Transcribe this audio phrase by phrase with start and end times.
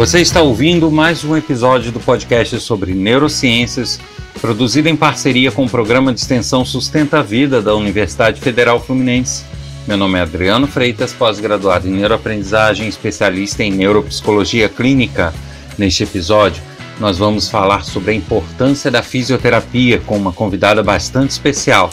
[0.00, 4.00] Você está ouvindo mais um episódio do podcast sobre neurociências,
[4.40, 9.44] produzido em parceria com o programa de extensão Sustenta a Vida da Universidade Federal Fluminense.
[9.86, 15.34] Meu nome é Adriano Freitas, pós-graduado em neuroaprendizagem, especialista em neuropsicologia clínica.
[15.76, 16.62] Neste episódio,
[16.98, 21.90] nós vamos falar sobre a importância da fisioterapia com uma convidada bastante especial.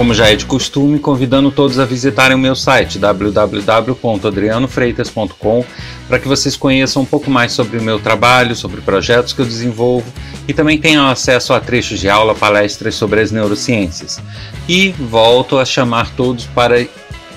[0.00, 5.62] Como já é de costume, convidando todos a visitarem o meu site www.adrianofreitas.com
[6.08, 9.44] para que vocês conheçam um pouco mais sobre o meu trabalho, sobre projetos que eu
[9.44, 10.10] desenvolvo
[10.48, 14.18] e também tenham acesso a trechos de aula, palestras sobre as neurociências.
[14.66, 16.80] E volto a chamar todos para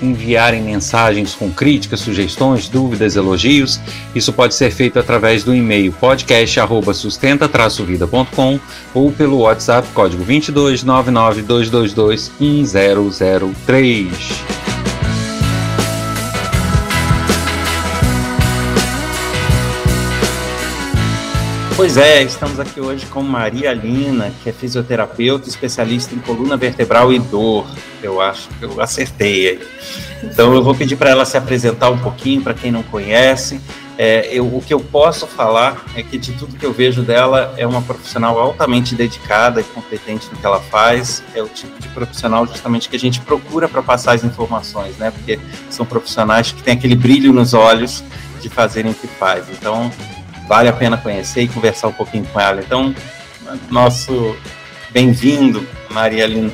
[0.02, 3.80] enviarem mensagens com críticas, sugestões, dúvidas, elogios.
[4.14, 8.60] Isso pode ser feito através do e-mail podcast@sustenta-vida.com
[8.92, 12.32] ou pelo WhatsApp código 22 222
[21.76, 27.12] Pois é, estamos aqui hoje com Maria Lina, que é fisioterapeuta, especialista em coluna vertebral
[27.12, 27.66] e dor.
[28.00, 29.60] Eu acho que eu acertei.
[30.22, 33.60] Então eu vou pedir para ela se apresentar um pouquinho, para quem não conhece.
[33.98, 37.52] É, eu, o que eu posso falar é que de tudo que eu vejo dela
[37.56, 41.24] é uma profissional altamente dedicada e competente no que ela faz.
[41.34, 45.10] É o tipo de profissional justamente que a gente procura para passar as informações, né?
[45.10, 48.04] Porque são profissionais que têm aquele brilho nos olhos
[48.40, 49.46] de fazerem o que faz.
[49.50, 49.90] Então
[50.46, 52.60] vale a pena conhecer e conversar um pouquinho com ela.
[52.60, 52.94] Então,
[53.70, 54.36] nosso
[54.90, 56.52] bem-vindo, Maria Lina.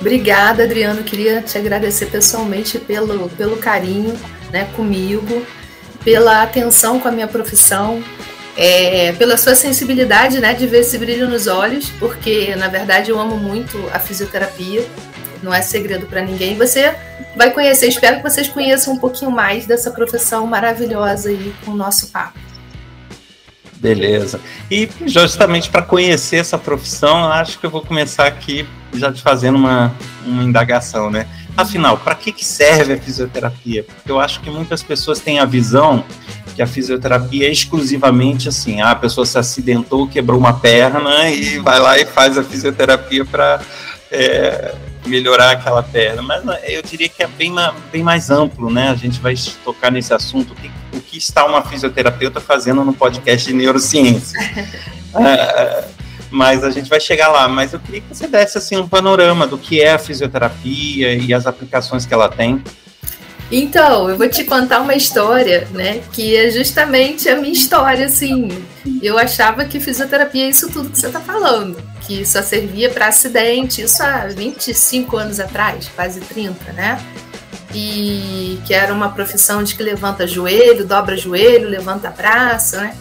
[0.00, 1.02] Obrigada, Adriano.
[1.02, 4.16] Queria te agradecer pessoalmente pelo, pelo carinho
[4.52, 5.44] né, comigo,
[6.04, 8.02] pela atenção com a minha profissão,
[8.56, 13.18] é, pela sua sensibilidade né, de ver esse brilho nos olhos, porque na verdade eu
[13.18, 14.86] amo muito a fisioterapia,
[15.42, 16.56] não é segredo para ninguém.
[16.56, 16.94] Você
[17.36, 21.76] vai conhecer, espero que vocês conheçam um pouquinho mais dessa profissão maravilhosa aí com o
[21.76, 22.47] nosso papo.
[23.80, 24.40] Beleza.
[24.70, 29.56] E justamente para conhecer essa profissão, acho que eu vou começar aqui já te fazendo
[29.56, 29.94] uma,
[30.24, 31.26] uma indagação, né?
[31.56, 33.84] Afinal, para que, que serve a fisioterapia?
[33.84, 36.04] Porque eu acho que muitas pessoas têm a visão
[36.54, 41.58] que a fisioterapia é exclusivamente assim, ah, a pessoa se acidentou, quebrou uma perna e
[41.58, 43.60] vai lá e faz a fisioterapia para
[44.10, 44.74] é,
[45.06, 47.54] melhorar aquela perna, mas eu diria que é bem,
[47.92, 48.90] bem mais amplo, né?
[48.90, 49.34] A gente vai
[49.64, 54.38] tocar nesse assunto, o que, o que está uma fisioterapeuta fazendo no podcast de neurociência.
[55.14, 55.84] é,
[56.30, 57.48] mas a gente vai chegar lá.
[57.48, 61.32] Mas eu queria que você desse assim, um panorama do que é a fisioterapia e
[61.32, 62.62] as aplicações que ela tem.
[63.50, 66.02] Então, eu vou te contar uma história, né?
[66.12, 68.48] Que é justamente a minha história, assim.
[69.02, 73.08] Eu achava que fisioterapia é isso tudo que você está falando que só servia para
[73.08, 76.98] acidente, isso há 25 anos atrás, quase 30, né?
[77.74, 82.96] E que era uma profissão de que levanta joelho, dobra joelho, levanta braço, né?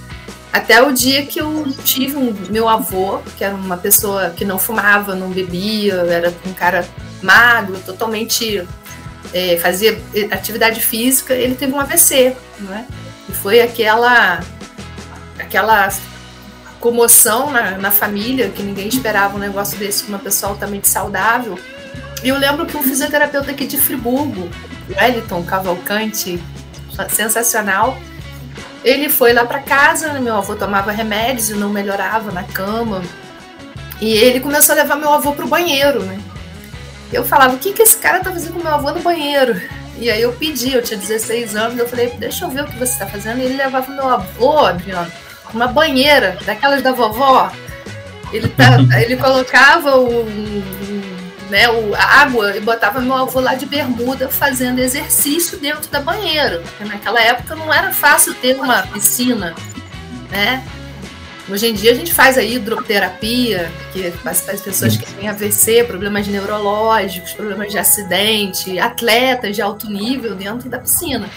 [0.51, 4.57] Até o dia que eu tive um meu avô, que era uma pessoa que não
[4.57, 6.87] fumava, não bebia, era um cara
[7.21, 8.67] magro, totalmente
[9.33, 9.99] é, fazia
[10.31, 12.85] atividade física, ele teve um AVC, né?
[13.29, 14.39] E foi aquela
[15.37, 15.89] aquela
[16.79, 21.59] comoção na, na família, que ninguém esperava um negócio desse com uma pessoa altamente saudável.
[22.23, 24.49] E eu lembro que um fisioterapeuta aqui de Friburgo,
[24.89, 26.41] Wellington Cavalcante,
[27.09, 27.97] sensacional,
[28.83, 30.19] ele foi lá para casa, né?
[30.19, 33.01] meu avô tomava remédios e não melhorava na cama.
[33.99, 36.19] E ele começou a levar meu avô pro banheiro, né?
[37.11, 39.59] Eu falava, o que, que esse cara tá fazendo com meu avô no banheiro?
[39.97, 42.77] E aí eu pedi, eu tinha 16 anos, eu falei, deixa eu ver o que
[42.77, 43.39] você tá fazendo.
[43.39, 45.11] E ele levava meu avô, Adriano,
[45.53, 47.51] uma banheira, daquelas da vovó.
[48.31, 50.27] Ele, tá, ele colocava o,
[51.49, 55.99] né, o, a água e botava meu avô lá de bermuda fazendo exercício dentro da
[55.99, 56.59] banheira.
[56.61, 59.55] Porque naquela época não era fácil ter uma piscina,
[60.29, 60.63] né?
[61.49, 66.27] Hoje em dia a gente faz a hidroterapia, que as pessoas que têm AVC, problemas
[66.27, 71.29] neurológicos, problemas de acidente, atletas de alto nível dentro da piscina.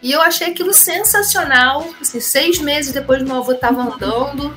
[0.00, 1.88] E eu achei aquilo sensacional.
[2.00, 4.54] Assim, seis meses depois, meu avô estava andando,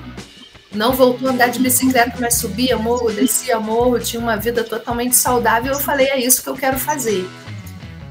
[0.75, 5.15] não voltou a andar de bicicleta, mas subia morro, descia morro, tinha uma vida totalmente
[5.15, 5.73] saudável.
[5.73, 7.27] Eu falei: é isso que eu quero fazer.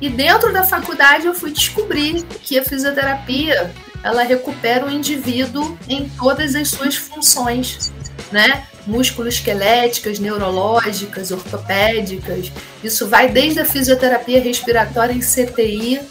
[0.01, 3.73] E dentro da faculdade, eu fui descobrir que a fisioterapia
[4.03, 7.91] ela recupera o indivíduo em todas as suas funções,
[8.31, 8.67] né?
[8.87, 12.53] Músculo-esqueléticas, neurológicas, ortopédicas.
[12.83, 16.03] Isso vai desde a fisioterapia respiratória em CTI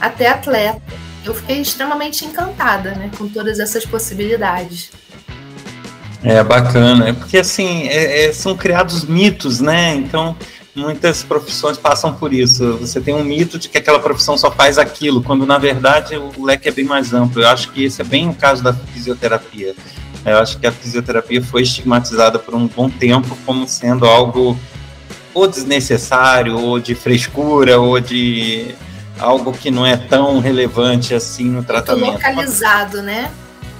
[0.00, 0.80] até atleta.
[1.22, 4.90] Eu fiquei extremamente encantada né, com todas essas possibilidades.
[6.28, 9.94] É bacana, é porque assim é, é, são criados mitos, né?
[9.94, 10.36] Então
[10.76, 12.76] muitas profissões passam por isso.
[12.76, 16.44] Você tem um mito de que aquela profissão só faz aquilo, quando na verdade o
[16.44, 17.40] leque é bem mais amplo.
[17.40, 19.74] Eu acho que esse é bem o caso da fisioterapia.
[20.22, 24.58] Eu acho que a fisioterapia foi estigmatizada por um bom tempo como sendo algo
[25.32, 28.74] ou desnecessário, ou de frescura, ou de
[29.18, 32.12] algo que não é tão relevante assim no tratamento.
[32.12, 33.30] localizado, né?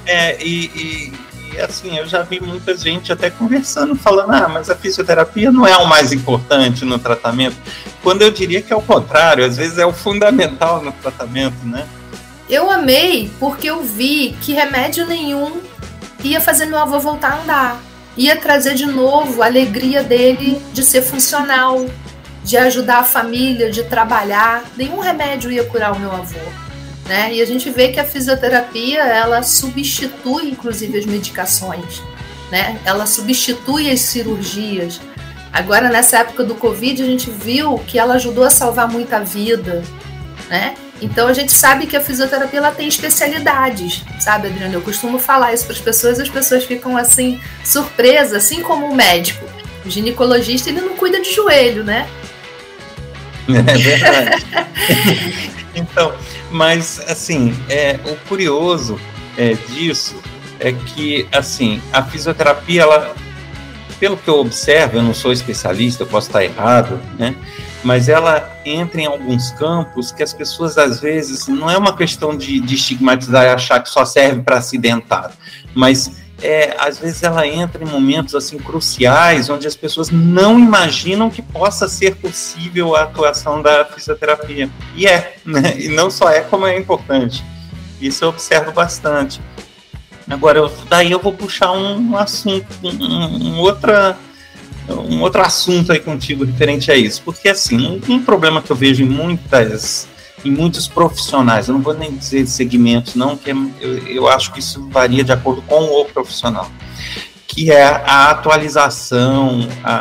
[0.07, 1.13] É, e, e,
[1.53, 5.67] e, assim, eu já vi muita gente até conversando, falando, ah, mas a fisioterapia não
[5.67, 7.57] é o mais importante no tratamento.
[8.03, 11.87] Quando eu diria que é o contrário, às vezes é o fundamental no tratamento, né?
[12.49, 15.61] Eu amei porque eu vi que remédio nenhum
[16.25, 17.81] ia fazer meu avô voltar a andar.
[18.17, 21.87] Ia trazer de novo a alegria dele de ser funcional,
[22.43, 24.65] de ajudar a família, de trabalhar.
[24.77, 26.68] Nenhum remédio ia curar o meu avô.
[27.09, 27.33] Né?
[27.33, 32.03] E a gente vê que a fisioterapia ela substitui inclusive as medicações,
[32.51, 32.79] né?
[32.85, 35.01] Ela substitui as cirurgias.
[35.51, 39.83] Agora nessa época do Covid a gente viu que ela ajudou a salvar muita vida,
[40.51, 40.75] né?
[41.01, 44.75] Então a gente sabe que a fisioterapia ela tem especialidades, sabe, Adriana?
[44.75, 48.95] Eu costumo falar isso para as pessoas, as pessoas ficam assim surpresas, assim como o
[48.95, 49.47] médico.
[49.87, 52.07] O ginecologista ele não cuida de joelho, né?
[53.49, 54.47] É verdade.
[55.75, 56.15] então,
[56.51, 58.99] mas assim, é, o curioso
[59.37, 60.17] é, disso
[60.61, 63.15] é que assim a fisioterapia ela
[63.99, 67.35] pelo que eu observo, eu não sou especialista, eu posso estar errado, né?
[67.83, 72.37] Mas ela entra em alguns campos que as pessoas, às vezes, não é uma questão
[72.37, 75.35] de, de estigmatizar e achar que só serve para acidentado,
[75.75, 81.31] mas é, às vezes ela entra em momentos assim cruciais onde as pessoas não imaginam
[81.31, 84.71] que possa ser possível a atuação da fisioterapia.
[84.95, 85.75] E é, né?
[85.79, 87.45] E não só é, como é importante.
[88.01, 89.41] Isso eu observo bastante.
[90.29, 94.17] Agora, eu, daí eu vou puxar um assunto, um, um, outra,
[94.89, 97.23] um outro assunto aí contigo referente a isso.
[97.25, 100.07] Porque, assim, um, um, problema que eu vejo em muitas
[100.45, 104.53] em muitos profissionais, eu não vou nem dizer segmentos, não, que é, eu, eu acho
[104.53, 106.71] que isso varia de acordo com o profissional,
[107.47, 109.95] que é a atualização, a,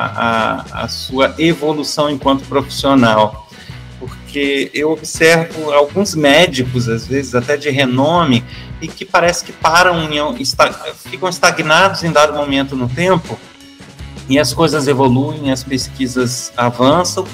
[0.73, 3.47] a, a sua evolução enquanto profissional.
[3.99, 8.43] Porque eu observo alguns médicos, às vezes até de renome,
[8.79, 10.45] e que parece que param, em,
[11.09, 13.39] ficam estagnados em dado momento no tempo,
[14.29, 17.25] e as coisas evoluem, as pesquisas avançam,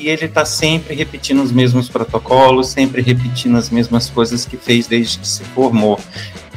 [0.00, 4.86] e ele está sempre repetindo os mesmos protocolos, sempre repetindo as mesmas coisas que fez
[4.86, 6.00] desde que se formou.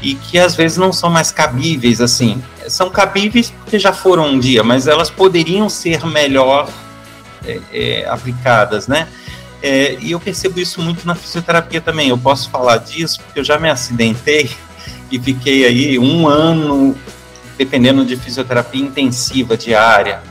[0.01, 2.41] E que às vezes não são mais cabíveis, assim.
[2.67, 6.69] São cabíveis porque já foram um dia, mas elas poderiam ser melhor
[7.45, 9.07] é, é, aplicadas, né?
[9.61, 12.09] É, e eu percebo isso muito na fisioterapia também.
[12.09, 14.49] Eu posso falar disso porque eu já me acidentei
[15.11, 16.95] e fiquei aí um ano
[17.57, 20.21] dependendo de fisioterapia intensiva diária.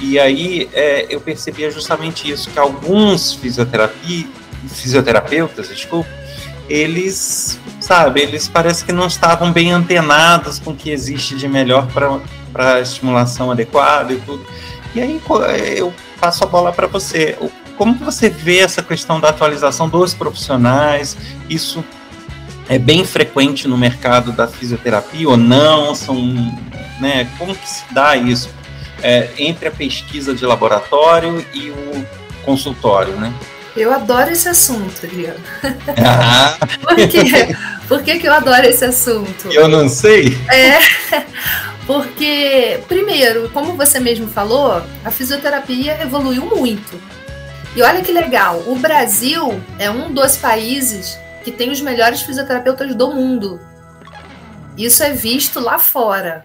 [0.00, 4.26] E aí é, eu percebia justamente isso, que alguns fisioterapia,
[4.68, 6.08] fisioterapeutas, desculpa,
[6.68, 11.86] eles, sabe, eles parecem que não estavam bem antenados com o que existe de melhor
[12.52, 14.46] para estimulação adequada e tudo.
[14.94, 15.20] E aí
[15.76, 17.36] eu passo a bola para você.
[17.76, 21.16] Como que você vê essa questão da atualização dos profissionais?
[21.48, 21.84] Isso
[22.68, 25.94] é bem frequente no mercado da fisioterapia ou não?
[25.94, 26.16] São,
[27.00, 28.48] né, como que se dá isso
[29.02, 32.06] é, entre a pesquisa de laboratório e o
[32.44, 33.32] consultório, né?
[33.76, 35.40] Eu adoro esse assunto, Adriano.
[36.04, 36.58] Ah.
[36.82, 37.56] Por quê?
[37.86, 39.48] Por que, que eu adoro esse assunto?
[39.50, 40.36] Eu não sei.
[40.48, 40.78] É,
[41.86, 47.00] porque, primeiro, como você mesmo falou, a fisioterapia evoluiu muito.
[47.74, 52.94] E olha que legal, o Brasil é um dos países que tem os melhores fisioterapeutas
[52.94, 53.60] do mundo.
[54.76, 56.44] Isso é visto lá fora,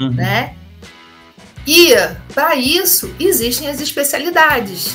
[0.00, 0.10] uhum.
[0.10, 0.54] né?
[1.66, 1.94] E
[2.34, 4.94] para isso existem as especialidades.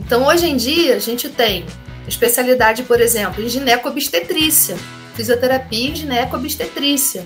[0.00, 1.64] Então hoje em dia a gente tem
[2.08, 4.76] especialidade, por exemplo, em ginecobstetrícia,
[5.14, 7.24] fisioterapia em ginecobstetrícia,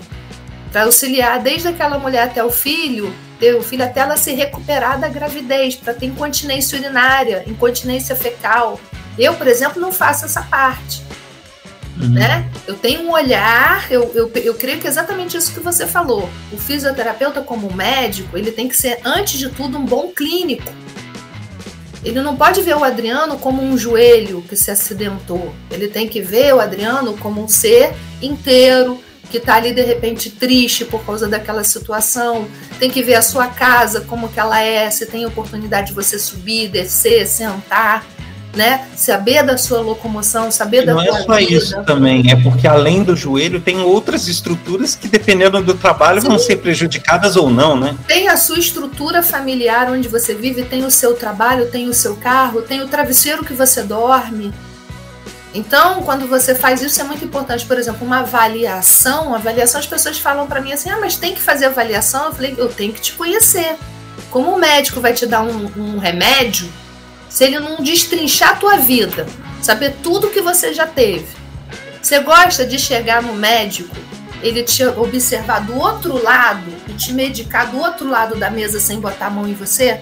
[0.71, 4.99] para auxiliar desde aquela mulher até o filho ter o filho até ela se recuperar
[4.99, 8.79] da gravidez, para ter incontinência urinária, incontinência fecal.
[9.17, 11.04] Eu, por exemplo, não faço essa parte.
[11.99, 12.09] Uhum.
[12.09, 12.49] Né?
[12.67, 16.29] Eu tenho um olhar, eu, eu, eu creio que é exatamente isso que você falou.
[16.51, 20.71] O fisioterapeuta, como médico, ele tem que ser, antes de tudo, um bom clínico.
[22.03, 25.55] Ele não pode ver o Adriano como um joelho que se acidentou.
[25.71, 30.29] Ele tem que ver o Adriano como um ser inteiro, que está ali de repente
[30.29, 32.47] triste por causa daquela situação,
[32.79, 36.19] tem que ver a sua casa como que ela é, se tem oportunidade de você
[36.19, 38.05] subir, descer, sentar,
[38.55, 38.87] né?
[38.95, 41.51] Saber da sua locomoção, saber da Não é só vida.
[41.51, 46.27] isso também, é porque além do joelho tem outras estruturas que dependendo do trabalho Sim.
[46.27, 47.95] vão ser prejudicadas ou não, né?
[48.07, 52.15] Tem a sua estrutura familiar onde você vive, tem o seu trabalho, tem o seu
[52.15, 54.53] carro, tem o travesseiro que você dorme.
[55.53, 57.65] Então, quando você faz isso, é muito importante.
[57.65, 59.33] Por exemplo, uma avaliação.
[59.33, 62.25] Avaliação, as pessoas falam para mim assim: ah, mas tem que fazer avaliação.
[62.25, 63.77] Eu falei: eu tenho que te conhecer.
[64.29, 66.69] Como o médico vai te dar um, um remédio,
[67.35, 69.27] se ele não destrinchar a tua vida,
[69.61, 71.27] saber tudo que você já teve.
[72.01, 73.93] Você gosta de chegar no médico,
[74.41, 79.01] ele te observar do outro lado e te medicar do outro lado da mesa sem
[79.01, 79.99] botar a mão em você?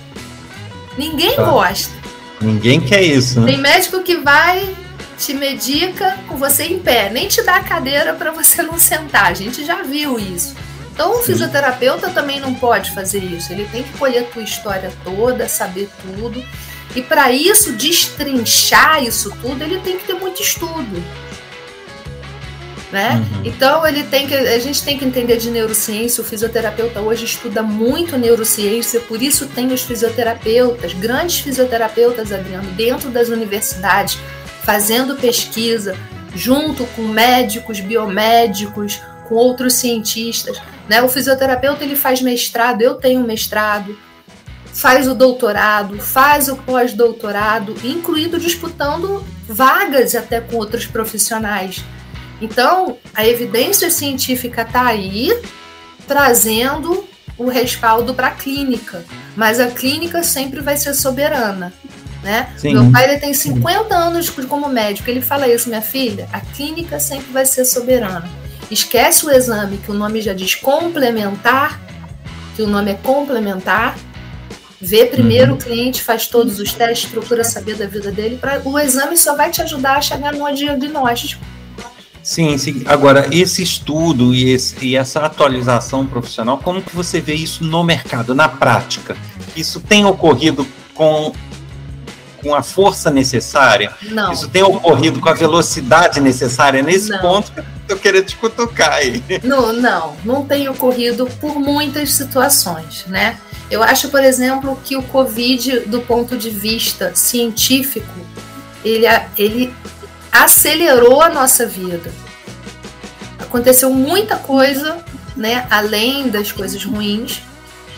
[0.96, 1.44] Ninguém tá.
[1.44, 1.92] gosta.
[2.40, 3.54] Ninguém quer isso, né?
[3.54, 4.72] Tem médico que vai
[5.18, 9.32] te medica com você em pé, nem te dá a cadeira para você não sentar.
[9.32, 10.54] A gente já viu isso.
[10.94, 13.52] Então, o fisioterapeuta também não pode fazer isso.
[13.52, 16.44] Ele tem que colher a tua história toda, saber tudo
[16.96, 21.04] e para isso, destrinchar isso tudo, ele tem que ter muito estudo.
[22.92, 23.16] Né?
[23.16, 23.42] Uhum.
[23.46, 26.22] Então ele tem que, a gente tem que entender de neurociência.
[26.22, 33.10] O fisioterapeuta hoje estuda muito neurociência, por isso tem os fisioterapeutas, grandes fisioterapeutas, Adriano, dentro
[33.10, 34.20] das universidades,
[34.62, 35.98] fazendo pesquisa,
[36.36, 40.62] junto com médicos, biomédicos, com outros cientistas.
[40.88, 41.02] Né?
[41.02, 43.98] O fisioterapeuta ele faz mestrado, eu tenho mestrado,
[44.74, 51.84] faz o doutorado, faz o pós-doutorado, incluindo disputando vagas até com outros profissionais.
[52.42, 55.32] Então, a evidência científica está aí,
[56.08, 59.04] trazendo o respaldo para a clínica,
[59.36, 61.72] mas a clínica sempre vai ser soberana.
[62.22, 62.54] Né?
[62.64, 67.00] Meu pai ele tem 50 anos como médico, ele fala isso, minha filha, a clínica
[67.00, 68.30] sempre vai ser soberana.
[68.72, 71.80] Esquece o exame, que o nome já diz complementar,
[72.56, 73.98] que o nome é complementar,
[74.86, 75.58] Vê primeiro uhum.
[75.58, 78.38] o cliente, faz todos os testes, procura saber da vida dele.
[78.38, 81.42] Pra, o exame só vai te ajudar a chegar no diagnóstico.
[82.22, 82.84] Sim, sim.
[82.86, 87.82] Agora, esse estudo e, esse, e, essa atualização profissional, como que você vê isso no
[87.82, 89.16] mercado, na prática?
[89.56, 91.32] Isso tem ocorrido com,
[92.42, 93.94] com a força necessária?
[94.02, 94.34] Não.
[94.34, 96.84] Isso tem ocorrido com a velocidade necessária?
[96.84, 97.20] Nesse não.
[97.20, 97.54] ponto
[97.94, 99.24] eu queria te cutucar aí.
[99.44, 100.18] Não, não.
[100.24, 103.38] Não tem ocorrido por muitas situações, né?
[103.70, 108.14] Eu acho, por exemplo, que o Covid, do ponto de vista científico,
[108.84, 109.06] ele,
[109.38, 109.74] ele
[110.32, 112.12] acelerou a nossa vida.
[113.40, 114.98] Aconteceu muita coisa,
[115.36, 117.42] né, além das coisas ruins,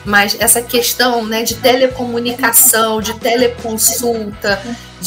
[0.05, 4.61] mas essa questão né, de telecomunicação, de teleconsulta,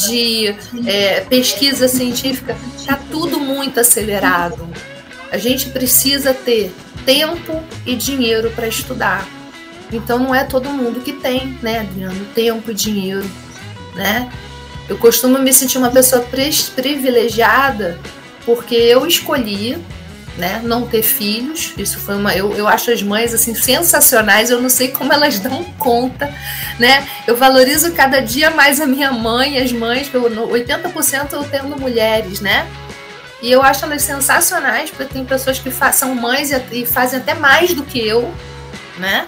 [0.07, 4.67] de é, pesquisa científica, está tudo muito acelerado.
[5.31, 6.71] A gente precisa ter
[7.05, 9.27] tempo e dinheiro para estudar.
[9.91, 13.29] Então não é todo mundo que tem, né, Adriano, tempo e dinheiro,
[13.95, 14.31] né?
[14.87, 16.25] Eu costumo me sentir uma pessoa
[16.75, 17.99] privilegiada
[18.45, 19.77] porque eu escolhi,
[20.37, 21.73] né, não ter filhos.
[21.77, 24.49] Isso foi uma, eu, eu acho as mães assim sensacionais.
[24.49, 26.33] Eu não sei como elas dão conta,
[26.77, 27.07] né?
[27.27, 32.39] Eu valorizo cada dia mais a minha mãe, as mães, pelo 80% eu tendo mulheres,
[32.39, 32.67] né?
[33.41, 37.33] E eu acho elas sensacionais, porque tem pessoas que são mães e, e fazem até
[37.33, 38.33] mais do que eu,
[38.97, 39.27] né?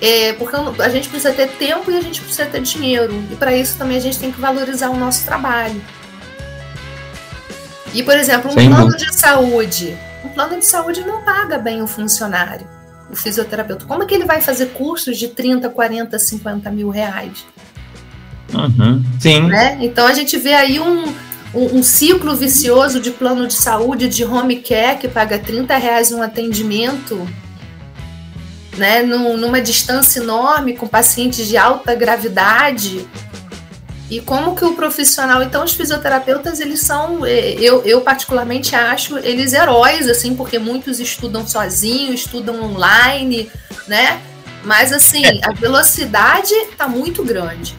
[0.00, 3.24] É, porque a gente precisa ter tempo e a gente precisa ter dinheiro.
[3.30, 5.80] E para isso também a gente tem que valorizar o nosso trabalho.
[7.94, 9.06] E, por exemplo, um Sem plano dúvida.
[9.06, 9.96] de saúde.
[10.24, 12.66] Um plano de saúde não paga bem o funcionário,
[13.10, 13.84] o fisioterapeuta.
[13.84, 17.44] Como é que ele vai fazer cursos de 30, 40, 50 mil reais?
[18.52, 19.04] Uhum.
[19.20, 19.42] Sim.
[19.48, 19.78] Né?
[19.80, 21.06] Então a gente vê aí um,
[21.54, 26.12] um, um, ciclo vicioso de plano de saúde, de home care, que paga 30 reais
[26.12, 27.26] um atendimento
[28.76, 33.06] né, num, numa distância enorme com pacientes de alta gravidade.
[34.12, 39.16] E como que o profissional, então os fisioterapeutas, eles são, é, eu, eu particularmente acho,
[39.16, 43.50] eles heróis, assim, porque muitos estudam sozinhos, estudam online,
[43.88, 44.20] né?
[44.64, 45.40] Mas assim, é.
[45.42, 47.74] a velocidade está muito grande.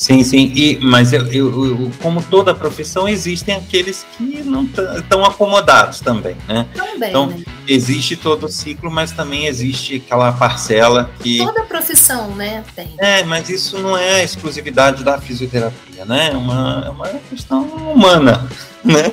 [0.00, 0.50] Sim, sim.
[0.56, 4.64] E, mas eu, eu, eu, como toda profissão, existem aqueles que não
[4.96, 6.66] estão acomodados também, né?
[6.74, 7.44] Também, então, né?
[7.68, 11.36] existe todo o ciclo, mas também existe aquela parcela que.
[11.44, 12.64] Toda profissão, né?
[12.74, 12.94] Tem.
[12.96, 16.30] É, mas isso não é exclusividade da fisioterapia, né?
[16.32, 18.48] É uma, é uma questão humana,
[18.82, 19.12] né?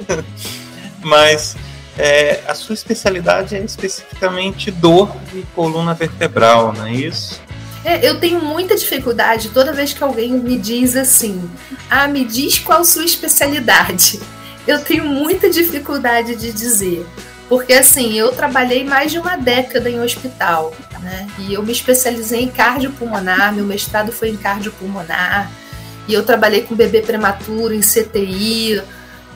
[1.03, 1.57] Mas
[1.97, 7.45] é, a sua especialidade é especificamente dor e coluna vertebral, não é isso?
[7.87, 11.49] É, eu tenho muita dificuldade toda vez que alguém me diz assim:
[11.89, 14.19] ah, me diz qual sua especialidade.
[14.67, 17.07] Eu tenho muita dificuldade de dizer.
[17.47, 21.29] Porque assim, eu trabalhei mais de uma década em hospital, né?
[21.39, 25.49] E eu me especializei em cardiopulmonar, meu mestrado foi em cardiopulmonar.
[26.09, 28.81] E eu trabalhei com bebê prematuro em CTI,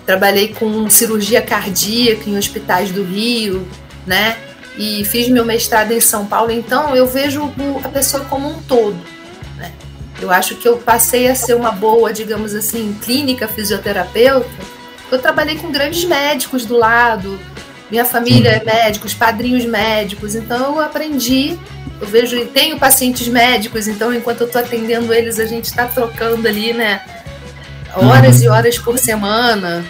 [0.06, 3.66] trabalhei com cirurgia cardíaca em hospitais do Rio,
[4.06, 4.36] né?
[4.78, 7.52] E fiz meu mestrado em São Paulo, então eu vejo
[7.84, 8.98] a pessoa como um todo.
[9.58, 9.72] Né?
[10.22, 14.50] Eu acho que eu passei a ser uma boa, digamos assim, clínica fisioterapeuta.
[15.12, 17.38] Eu trabalhei com grandes médicos do lado,
[17.92, 21.60] minha família é médicos, padrinhos médicos, então eu aprendi.
[22.00, 25.86] Eu vejo e tenho pacientes médicos, então enquanto eu estou atendendo eles, a gente está
[25.86, 27.02] trocando ali, né?
[27.94, 28.44] Horas uhum.
[28.44, 29.86] e horas por semana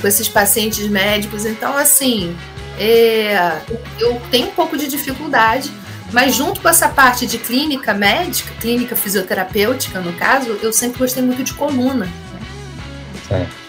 [0.00, 1.44] com esses pacientes médicos.
[1.44, 2.34] Então, assim,
[2.78, 3.60] é,
[3.98, 5.70] eu tenho um pouco de dificuldade,
[6.12, 11.22] mas junto com essa parte de clínica médica, clínica fisioterapêutica, no caso, eu sempre gostei
[11.22, 12.08] muito de coluna.
[13.28, 13.66] Certo.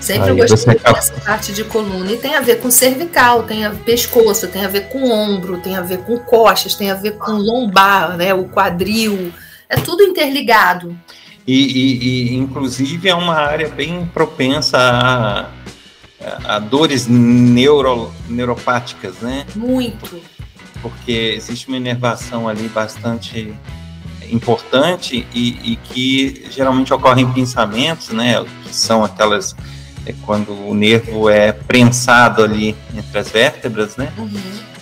[0.00, 0.94] Sempre Aí, gostei acaba...
[0.94, 2.12] dessa parte de coluna.
[2.12, 5.10] E tem a ver com cervical, tem a ver com pescoço, tem a ver com
[5.10, 8.32] ombro, tem a ver com costas, tem a ver com lombar, né?
[8.32, 9.32] O quadril.
[9.68, 10.96] É tudo interligado.
[11.46, 15.50] E, e, e inclusive é uma área bem propensa a,
[16.44, 19.46] a dores neuro, neuropáticas, né?
[19.54, 20.20] Muito.
[20.82, 23.54] Porque existe uma inervação ali bastante
[24.30, 28.44] importante e, e que geralmente ocorrem pensamentos, né?
[28.64, 29.54] Que são aquelas
[30.06, 34.12] é quando o nervo é prensado ali entre as vértebras, né?
[34.16, 34.30] Uhum.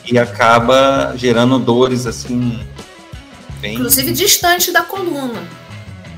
[0.05, 2.61] E acaba gerando dores assim.
[3.61, 3.75] Bem...
[3.75, 5.43] Inclusive distante da coluna.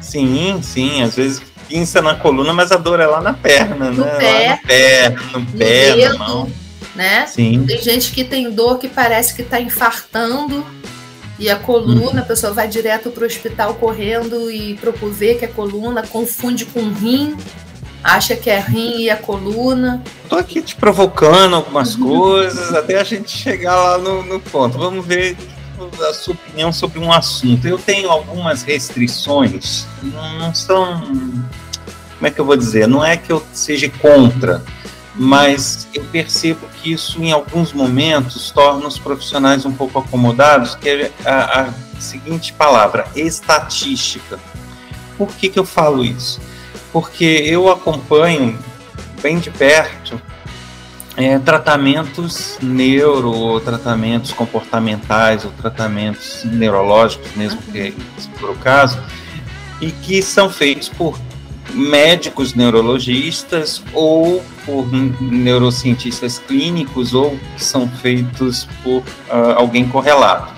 [0.01, 4.05] Sim, sim, às vezes pinça na coluna, mas a dor é lá na perna, no
[4.05, 4.17] né?
[4.19, 6.51] Pé, lá no pé, no, no pé, dedo, na mão.
[6.95, 7.27] Né?
[7.27, 7.65] Sim.
[7.67, 10.67] Tem gente que tem dor que parece que está infartando
[11.39, 12.19] e a coluna, uhum.
[12.19, 16.65] a pessoa vai direto para o hospital correndo e procura ver que é coluna, confunde
[16.65, 17.37] com rim,
[18.03, 20.03] acha que é rim e a coluna.
[20.29, 22.09] Tô aqui te provocando algumas uhum.
[22.09, 24.77] coisas até a gente chegar lá no, no ponto.
[24.77, 25.37] Vamos ver
[26.09, 27.67] a sua opinião sobre um assunto.
[27.67, 31.01] Eu tenho algumas restrições, não, são.
[31.03, 32.89] Como é que eu vou dizer?
[32.89, 34.65] Não é que eu seja contra,
[35.15, 40.89] mas eu percebo que isso, em alguns momentos, torna os profissionais um pouco acomodados, que
[40.89, 44.39] é a, a seguinte palavra: estatística.
[45.17, 46.41] Por que, que eu falo isso?
[46.93, 48.59] porque eu acompanho
[49.21, 50.21] bem de perto
[51.19, 59.03] é, tratamentos neuro, ou tratamentos comportamentais, ou tratamentos neurológicos, mesmo que se for o caso,
[59.81, 61.19] e que são feitos por
[61.75, 64.87] médicos neurologistas ou por
[65.21, 70.55] neurocientistas clínicos ou que são feitos por uh, alguém correlato.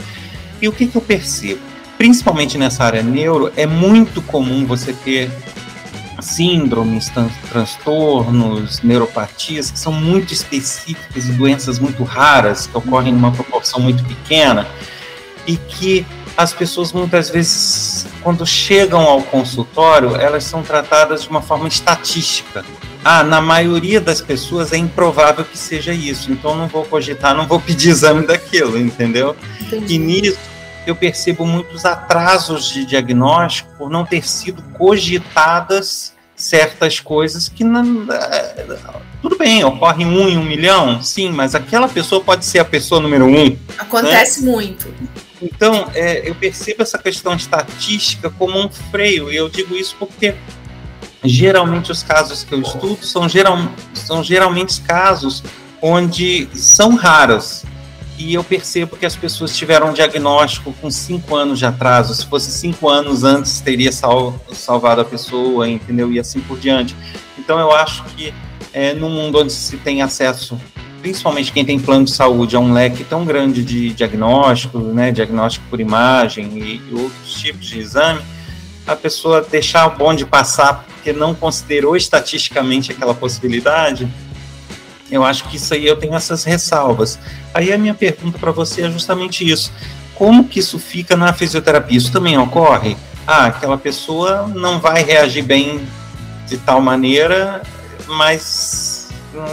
[0.60, 1.60] E o que, que eu percebo?
[1.96, 5.30] Principalmente nessa área neuro, é muito comum você ter
[6.22, 7.10] síndromes,
[7.50, 14.04] transtornos, neuropatias que são muito específicas e doenças muito raras, que ocorrem numa proporção muito
[14.04, 14.66] pequena,
[15.46, 16.06] e que
[16.36, 22.64] as pessoas muitas vezes, quando chegam ao consultório, elas são tratadas de uma forma estatística.
[23.04, 27.46] Ah, na maioria das pessoas é improvável que seja isso, então não vou cogitar, não
[27.46, 29.34] vou pedir exame daquilo, entendeu?
[29.60, 29.94] Entendi.
[29.94, 30.49] E nisso
[30.86, 38.10] eu percebo muitos atrasos de diagnóstico por não ter sido cogitadas certas coisas que não.
[38.10, 38.66] É,
[39.20, 43.00] tudo bem, ocorre um em um milhão, sim, mas aquela pessoa pode ser a pessoa
[43.00, 43.56] número um.
[43.78, 44.50] Acontece né?
[44.50, 44.92] muito.
[45.40, 50.34] Então, é, eu percebo essa questão estatística como um freio, e eu digo isso porque
[51.22, 53.58] geralmente os casos que eu estudo são, geral,
[53.92, 55.42] são geralmente casos
[55.82, 57.64] onde são raros
[58.20, 62.14] e eu percebo que as pessoas tiveram um diagnóstico com cinco anos de atraso.
[62.14, 66.12] Se fosse cinco anos antes, teria sal, salvado a pessoa, entendeu?
[66.12, 66.94] E assim por diante.
[67.38, 68.34] Então eu acho que
[68.74, 70.60] é, no mundo onde se tem acesso,
[71.00, 75.64] principalmente quem tem plano de saúde, a um leque tão grande de diagnóstico, né, diagnóstico
[75.70, 78.20] por imagem e, e outros tipos de exame,
[78.86, 84.06] a pessoa deixar o bonde passar porque não considerou estatisticamente aquela possibilidade,
[85.10, 87.18] eu acho que isso aí eu tenho essas ressalvas.
[87.52, 89.72] Aí a minha pergunta para você é justamente isso.
[90.14, 91.96] Como que isso fica na fisioterapia?
[91.96, 92.96] Isso também ocorre?
[93.26, 95.86] Ah, aquela pessoa não vai reagir bem
[96.46, 97.62] de tal maneira,
[98.06, 99.08] mas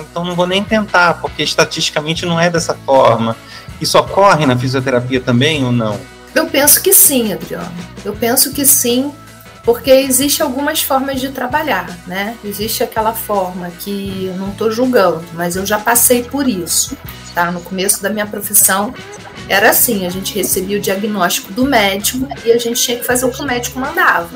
[0.10, 3.36] então não vou nem tentar, porque estatisticamente não é dessa forma.
[3.80, 6.00] Isso ocorre na fisioterapia também ou não?
[6.34, 7.72] Eu penso que sim, Adriano.
[8.04, 9.12] Eu penso que sim,
[9.68, 12.38] porque existe algumas formas de trabalhar, né?
[12.42, 16.98] Existe aquela forma que não estou julgando, mas eu já passei por isso,
[17.36, 17.52] tá?
[17.52, 18.94] No começo da minha profissão
[19.50, 23.26] era assim, a gente recebia o diagnóstico do médico e a gente tinha que fazer
[23.26, 24.30] o que o médico mandava.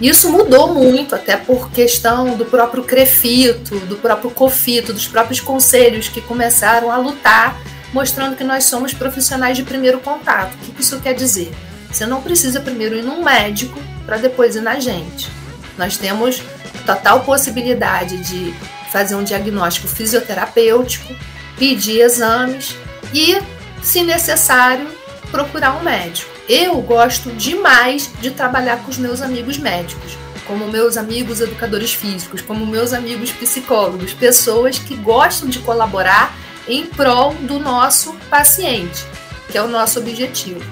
[0.00, 6.08] Isso mudou muito, até por questão do próprio CREFITO, do próprio COFITO, dos próprios conselhos
[6.08, 7.60] que começaram a lutar,
[7.92, 10.54] mostrando que nós somos profissionais de primeiro contato.
[10.54, 11.52] O que isso quer dizer?
[11.90, 15.30] Você não precisa primeiro ir num médico para depois ir na gente.
[15.76, 16.42] Nós temos
[16.84, 18.54] total possibilidade de
[18.90, 21.14] fazer um diagnóstico fisioterapêutico,
[21.58, 22.74] pedir exames
[23.12, 23.38] e,
[23.82, 24.88] se necessário,
[25.30, 26.30] procurar um médico.
[26.48, 32.40] Eu gosto demais de trabalhar com os meus amigos médicos, como meus amigos educadores físicos,
[32.40, 36.34] como meus amigos psicólogos, pessoas que gostam de colaborar
[36.66, 39.04] em prol do nosso paciente,
[39.50, 40.62] que é o nosso objetivo.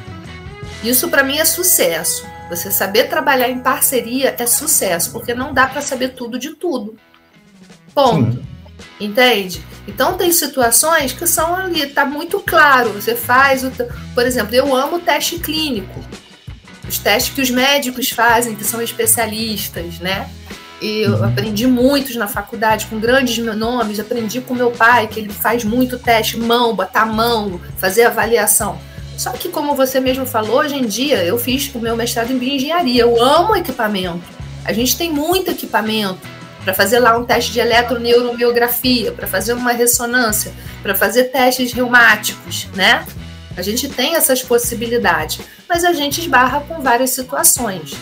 [0.82, 2.26] Isso para mim é sucesso.
[2.48, 6.96] Você saber trabalhar em parceria é sucesso, porque não dá para saber tudo de tudo.
[7.94, 8.32] Ponto.
[8.32, 8.46] Sim.
[9.00, 9.62] Entende?
[9.86, 12.92] Então tem situações que são ali, tá muito claro.
[12.92, 13.72] Você faz o,
[14.14, 16.00] por exemplo, eu amo teste clínico.
[16.88, 20.30] Os testes que os médicos fazem, que são especialistas, né?
[20.80, 21.24] E eu uhum.
[21.24, 25.98] aprendi muitos na faculdade com grandes nomes, aprendi com meu pai, que ele faz muito
[25.98, 28.78] teste, mão, botar mão, fazer avaliação.
[29.16, 32.38] Só que, como você mesmo falou, hoje em dia eu fiz o meu mestrado em
[32.38, 33.02] bioengenharia.
[33.02, 34.22] Eu amo equipamento.
[34.64, 36.20] A gente tem muito equipamento
[36.62, 40.52] para fazer lá um teste de eletroneuromiografia, para fazer uma ressonância,
[40.82, 43.06] para fazer testes reumáticos, né?
[43.56, 47.94] A gente tem essas possibilidades, mas a gente esbarra com várias situações.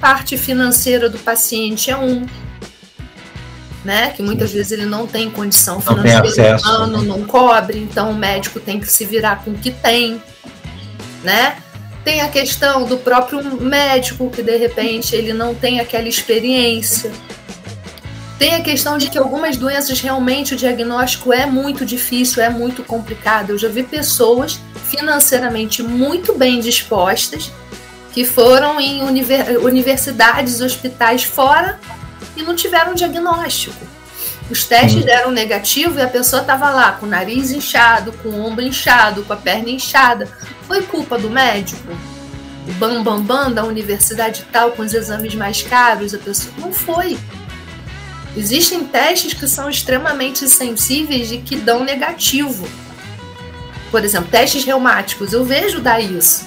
[0.00, 2.24] Parte financeira do paciente é um,
[3.84, 4.10] né?
[4.10, 8.12] Que muitas vezes ele não tem condição financeira, não, tem acesso, ano, não cobre, então
[8.12, 10.22] o médico tem que se virar com o que tem
[11.22, 11.56] né?
[12.04, 17.12] Tem a questão do próprio médico que de repente ele não tem aquela experiência.
[18.38, 22.84] Tem a questão de que algumas doenças realmente o diagnóstico é muito difícil, é muito
[22.84, 23.50] complicado.
[23.50, 27.50] Eu já vi pessoas financeiramente muito bem dispostas
[28.12, 31.78] que foram em universidades, hospitais fora
[32.36, 33.97] e não tiveram diagnóstico.
[34.50, 38.46] Os testes deram negativo e a pessoa estava lá com o nariz inchado, com o
[38.46, 40.26] ombro inchado, com a perna inchada.
[40.66, 41.92] Foi culpa do médico?
[42.66, 46.14] O bambambam bam, bam da universidade tal, com os exames mais caros?
[46.14, 47.18] A pessoa não foi.
[48.36, 52.68] Existem testes que são extremamente sensíveis e que dão negativo.
[53.90, 56.46] Por exemplo, testes reumáticos, eu vejo dar isso.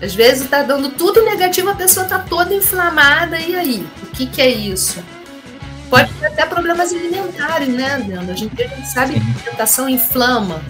[0.00, 3.86] Às vezes está dando tudo negativo, a pessoa está toda inflamada, e aí?
[4.02, 5.02] O que, que é isso?
[5.92, 8.32] Pode ter até problemas alimentares, né, Leandro?
[8.32, 10.62] A gente, a gente sabe que a alimentação inflama.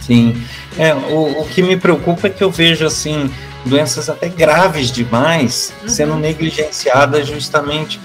[0.00, 0.42] Sim.
[0.78, 3.30] É, o, o que me preocupa é que eu vejo, assim,
[3.66, 5.88] doenças até graves demais uhum.
[5.90, 8.00] sendo negligenciadas justamente.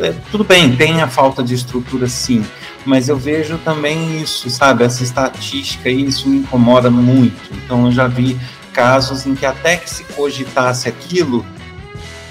[0.00, 2.44] É, tudo bem, tem a falta de estrutura, sim,
[2.84, 4.82] mas eu vejo também isso, sabe?
[4.82, 7.52] Essa estatística, isso me incomoda muito.
[7.52, 8.36] Então, eu já vi
[8.72, 11.46] casos em que até que se cogitasse aquilo,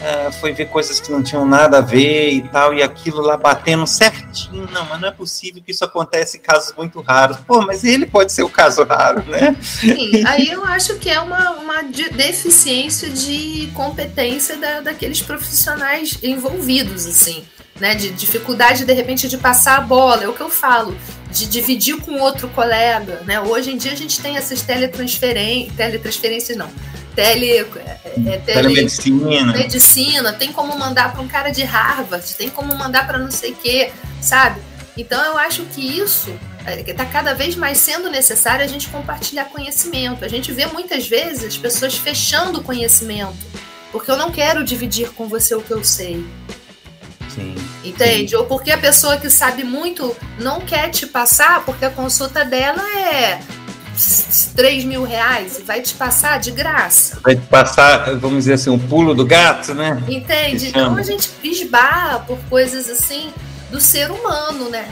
[0.01, 3.37] uh, foi ver coisas que não tinham nada a ver e tal, e aquilo lá
[3.37, 4.67] batendo certinho.
[4.71, 7.37] Não, mas não é possível que isso aconteça em casos muito raros.
[7.47, 9.55] Pô, mas ele pode ser o caso raro, né?
[9.61, 17.05] Sim, aí eu acho que é uma, uma deficiência de competência da, daqueles profissionais envolvidos,
[17.05, 17.43] assim.
[17.79, 20.97] Né, de dificuldade de repente de passar a bola, é o que eu falo,
[21.29, 23.39] de dividir com outro colega, né?
[23.39, 26.71] Hoje em dia a gente tem essas teletransferências, teletransferências não,
[27.17, 29.51] tele, é, é, tele telemedicina.
[29.51, 33.53] Medicina, tem como mandar para um cara de Harvard, tem como mandar para não sei
[33.53, 34.61] o quê, sabe?
[34.95, 36.31] Então eu acho que isso
[36.87, 40.23] está é, cada vez mais sendo necessário a gente compartilhar conhecimento.
[40.23, 43.35] A gente vê muitas vezes as pessoas fechando o conhecimento,
[43.91, 46.23] porque eu não quero dividir com você o que eu sei.
[47.33, 47.55] Sim.
[47.83, 48.31] Entende?
[48.31, 48.35] Sim.
[48.35, 52.83] Ou porque a pessoa que sabe muito não quer te passar, porque a consulta dela
[52.99, 53.39] é
[54.55, 57.19] 3 mil reais e vai te passar de graça.
[57.23, 60.01] Vai te passar, vamos dizer assim, um pulo do gato, né?
[60.07, 60.67] Entende?
[60.67, 63.31] Então a gente esbarra por coisas assim
[63.71, 64.87] do ser humano, né?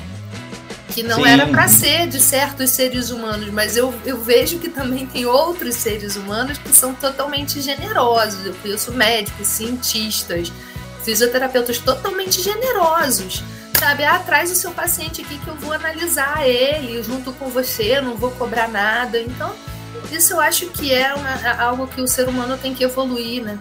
[0.90, 1.30] Que não Sim.
[1.30, 5.76] era para ser de certos seres humanos, mas eu, eu vejo que também tem outros
[5.76, 8.46] seres humanos que são totalmente generosos.
[8.46, 10.52] Eu conheço médicos, cientistas,
[11.04, 13.44] fisioterapeutas totalmente generosos
[13.80, 14.04] sabe?
[14.04, 18.16] Ah, traz o seu paciente aqui que eu vou analisar ele junto com você, não
[18.16, 19.20] vou cobrar nada.
[19.20, 19.54] Então,
[20.12, 23.58] isso eu acho que é uma, algo que o ser humano tem que evoluir, né?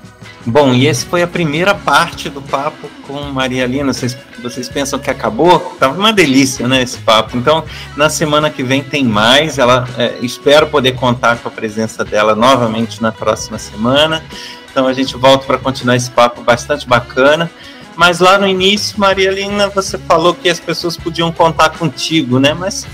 [0.46, 3.92] Bom, e esse foi a primeira parte do papo com Maria Lina.
[3.92, 5.58] Vocês, vocês pensam que acabou?
[5.80, 7.36] Tava uma delícia, né, esse papo.
[7.36, 7.64] Então,
[7.96, 9.58] na semana que vem tem mais.
[9.58, 14.22] Ela é, espero poder contar com a presença dela novamente na próxima semana.
[14.70, 17.48] Então a gente volta para continuar esse papo bastante bacana.
[17.96, 22.52] Mas lá no início, Maria Lina, você falou que as pessoas podiam contar contigo, né?
[22.52, 22.86] Mas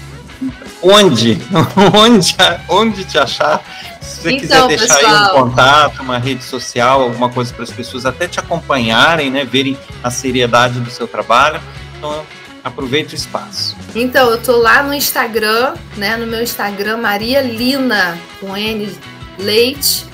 [0.83, 1.39] onde?
[1.95, 2.37] onde,
[2.69, 3.63] onde te achar?
[4.01, 7.65] Se você então, quiser deixar pessoal, aí um contato, uma rede social, alguma coisa para
[7.65, 9.45] as pessoas até te acompanharem, né?
[9.45, 11.61] Verem a seriedade do seu trabalho.
[11.97, 12.25] Então,
[12.63, 13.77] aproveite o espaço.
[13.95, 16.17] Então, eu tô lá no Instagram, né?
[16.17, 18.93] No meu Instagram, Maria Lina, com N
[19.39, 20.07] Leite,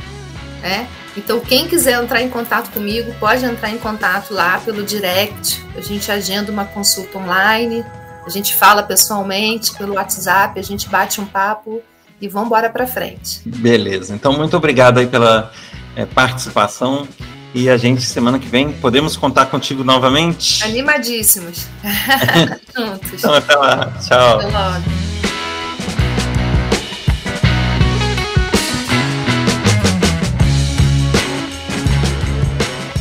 [0.63, 0.87] né?
[1.17, 5.65] Então, quem quiser entrar em contato comigo, pode entrar em contato lá pelo direct.
[5.77, 7.85] A gente agenda uma consulta online,
[8.25, 11.81] a gente fala pessoalmente pelo WhatsApp, a gente bate um papo
[12.21, 13.41] e vamos embora para frente.
[13.47, 14.15] Beleza.
[14.15, 15.53] Então, muito obrigado aí pela
[15.95, 17.09] é, participação.
[17.55, 20.63] E a gente, semana que vem, podemos contar contigo novamente?
[20.63, 21.67] Animadíssimos.
[22.77, 23.13] Juntos.
[23.15, 23.93] Então, até lá.
[24.07, 24.39] Tchau.
[24.41, 25.06] Até logo.